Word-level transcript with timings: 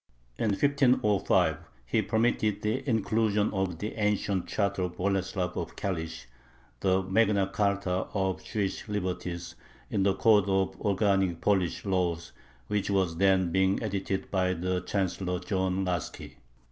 In 0.39 0.49
1505 0.53 1.57
he 1.85 2.01
permitted 2.01 2.63
the 2.63 2.83
inclusion 2.89 3.53
of 3.53 3.77
the 3.77 3.93
ancient 3.97 4.47
charter 4.47 4.81
of 4.81 4.97
Boleslav 4.97 5.55
of 5.55 5.75
Kalish, 5.75 6.25
the 6.79 7.03
magna 7.03 7.51
charta 7.55 8.07
of 8.11 8.43
Jewish 8.43 8.87
liberties, 8.87 9.53
in 9.91 10.01
the 10.01 10.15
code 10.15 10.49
of 10.49 10.81
organic 10.81 11.39
Polish 11.39 11.85
laws, 11.85 12.31
which 12.65 12.89
was 12.89 13.17
then 13.17 13.51
being 13.51 13.83
edited 13.83 14.31
by 14.31 14.55
the 14.55 14.81
chancellor 14.81 15.37
John 15.37 15.85
Laski. 15.85 16.37